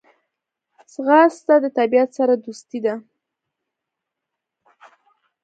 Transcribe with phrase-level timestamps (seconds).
[0.93, 2.95] ځغاسته د طبیعت سره دوستي ده